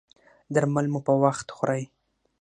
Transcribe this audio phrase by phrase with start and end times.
[0.53, 1.83] درمل مو په وخت خورئ؟